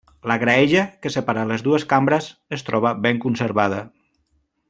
[0.29, 3.83] La graella que separa les dues cambres es troba ben conservada.